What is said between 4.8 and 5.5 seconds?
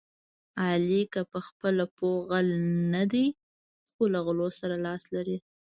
لاس لري.